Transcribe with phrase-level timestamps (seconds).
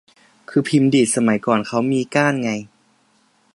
[0.49, 2.51] คือพิมพ์ดีดสมัยก่อนเค้ามีก้านไง